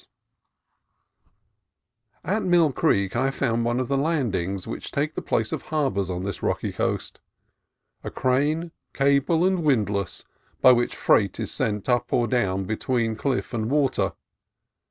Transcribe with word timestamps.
TOOLS 0.01 0.07
AND 2.23 2.23
THE 2.23 2.49
MAN 2.49 2.59
195 2.71 3.17
At 3.21 3.21
Mill 3.21 3.27
Creek 3.27 3.27
I 3.27 3.29
found 3.29 3.63
one 3.65 3.79
of 3.79 3.87
the 3.87 3.97
"landings" 3.99 4.65
which 4.65 4.91
take 4.91 5.13
the 5.13 5.21
place 5.21 5.51
of 5.51 5.61
harbors 5.67 6.09
on 6.09 6.23
this 6.23 6.41
rocky 6.41 6.71
coast,— 6.71 7.19
a 8.03 8.09
crane, 8.09 8.71
cable, 8.95 9.45
and 9.45 9.61
windlass 9.63 10.25
by 10.59 10.71
which 10.71 10.95
freight 10.95 11.39
is 11.39 11.51
sent 11.51 11.87
up 11.87 12.11
or 12.11 12.25
down 12.27 12.63
between 12.65 13.15
cliff 13.15 13.53
and 13.53 13.69
water. 13.69 14.13